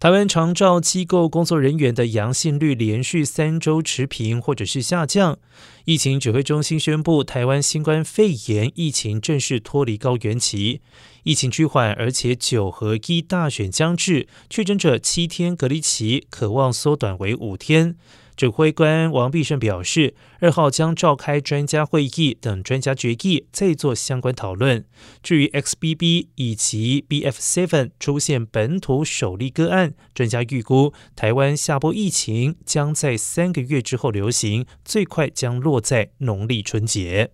[0.00, 5.38] 台湾长照机构工作人员的阳性率连续三周持平或者是下降。
[5.84, 10.80] 疫情指挥中心宣布，台湾新冠肺炎疫情正式脱离高原期，
[11.24, 17.96] 疫情趋缓，而且九合一大选将至，确诊者七天隔离期可望缩短为五天。
[18.40, 24.86] 指挥官王必胜表示，二号将召开专家会议，等专家决议再做相关讨论。
[25.22, 37.32] 至于 XBB 以及 BF7 出现本土首例个案，专家预估台湾下波疫情将在三个月之后流行，最快将落在农历春节。